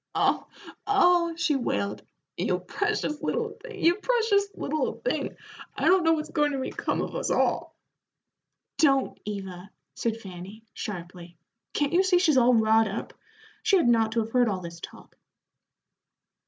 [0.15, 0.47] "Oh,
[0.87, 2.01] oh!" she wailed,
[2.35, 5.37] "you precious little thing, you precious little thing,
[5.77, 7.75] I don't know what's goin' to become of us all."
[8.79, 11.37] "Don't, Eva," said Fanny, sharply;
[11.73, 13.13] "can't you see she's all wrought up?
[13.61, 15.15] She hadn't ought to have heard all this talk."